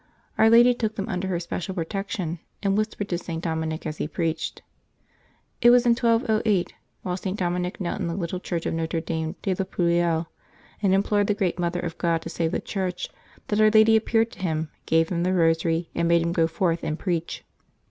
[0.35, 3.43] Our Lady took them under her special protection, and whispered to St.
[3.43, 4.63] Dominic as he preached.
[5.61, 7.37] It was in 1208, while St.
[7.37, 10.25] Dominic knelt in the little chapel of Notre Dame de la Prouille,
[10.81, 13.09] and implored the great Mother of God to save the Church,
[13.49, 16.83] that Our Lady appeared to him, gave him the Eosary, and bade him go forth
[16.83, 17.43] and preach.